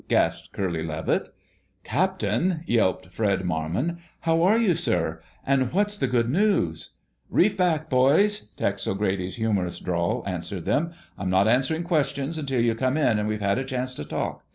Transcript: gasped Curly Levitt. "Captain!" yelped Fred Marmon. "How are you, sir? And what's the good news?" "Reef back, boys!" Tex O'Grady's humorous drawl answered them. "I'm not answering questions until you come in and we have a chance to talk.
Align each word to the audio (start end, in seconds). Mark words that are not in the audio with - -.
gasped 0.07 0.51
Curly 0.51 0.81
Levitt. 0.83 1.29
"Captain!" 1.83 2.63
yelped 2.65 3.09
Fred 3.09 3.45
Marmon. 3.45 3.99
"How 4.21 4.41
are 4.41 4.57
you, 4.57 4.73
sir? 4.73 5.21
And 5.45 5.71
what's 5.71 5.95
the 5.95 6.07
good 6.07 6.27
news?" 6.27 6.95
"Reef 7.29 7.55
back, 7.55 7.87
boys!" 7.87 8.49
Tex 8.57 8.87
O'Grady's 8.87 9.35
humorous 9.35 9.77
drawl 9.77 10.23
answered 10.25 10.65
them. 10.65 10.91
"I'm 11.19 11.29
not 11.29 11.47
answering 11.47 11.83
questions 11.83 12.39
until 12.39 12.61
you 12.61 12.73
come 12.73 12.97
in 12.97 13.19
and 13.19 13.29
we 13.29 13.37
have 13.37 13.59
a 13.59 13.63
chance 13.63 13.93
to 13.93 14.03
talk. 14.03 14.43